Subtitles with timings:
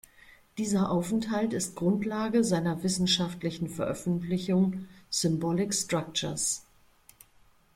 [0.57, 6.63] Dieser Aufenthalt ist Grundlage seiner wissenschaftlichen Veröffentlichung "Symbolic structures.